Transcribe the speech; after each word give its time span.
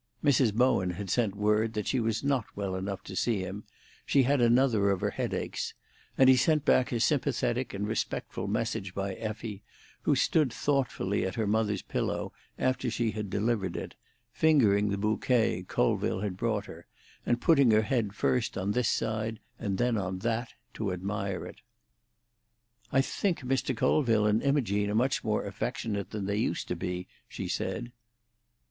Mrs. 0.23 0.51
Bowen 0.51 0.89
had 0.89 1.11
sent 1.11 1.35
word 1.35 1.73
that 1.73 1.85
she 1.85 1.99
was 1.99 2.23
not 2.23 2.45
well 2.55 2.75
enough 2.75 3.03
to 3.03 3.15
see 3.15 3.41
him; 3.41 3.65
she 4.03 4.23
had 4.23 4.41
another 4.41 4.89
of 4.89 4.99
her 5.01 5.11
headaches; 5.11 5.75
and 6.17 6.27
he 6.27 6.35
sent 6.35 6.65
back 6.65 6.91
a 6.91 6.99
sympathetic 6.99 7.71
and 7.71 7.87
respectful 7.87 8.47
message 8.47 8.95
by 8.95 9.13
Effie, 9.13 9.61
who 10.01 10.15
stood 10.15 10.51
thoughtfully 10.51 11.23
at 11.23 11.35
her 11.35 11.45
mother's 11.45 11.83
pillow 11.83 12.33
after 12.57 12.89
she 12.89 13.11
had 13.11 13.29
delivered 13.29 13.77
it, 13.77 13.93
fingering 14.31 14.89
the 14.89 14.97
bouquet 14.97 15.61
Colville 15.67 16.21
had 16.21 16.35
brought 16.35 16.65
her, 16.65 16.87
and 17.23 17.39
putting 17.39 17.69
her 17.69 17.83
head 17.83 18.15
first 18.15 18.57
on 18.57 18.71
this 18.71 18.89
side, 18.89 19.39
and 19.59 19.77
then 19.77 19.97
on 19.97 20.17
that 20.17 20.55
to 20.73 20.91
admire 20.91 21.45
it. 21.45 21.61
"I 22.91 23.01
think 23.01 23.41
Mr. 23.41 23.77
Colville 23.77 24.25
and 24.25 24.41
Imogene 24.41 24.89
are 24.89 24.95
much 24.95 25.23
more 25.23 25.45
affectionate 25.45 26.09
than 26.09 26.25
they 26.25 26.37
used 26.37 26.67
to 26.69 26.75
be," 26.75 27.07
she 27.27 27.47
said. 27.47 27.91